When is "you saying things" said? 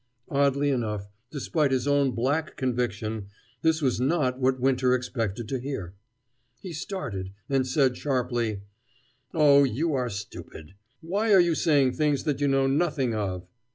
11.39-12.23